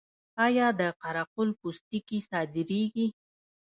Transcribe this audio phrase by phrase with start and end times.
[0.45, 3.07] آیا د قره قل پوستکي صادریږي؟